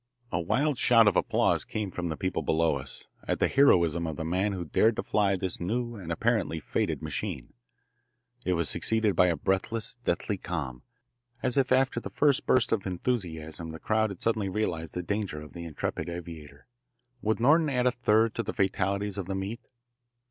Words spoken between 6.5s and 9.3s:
fated machine. It was succeeded by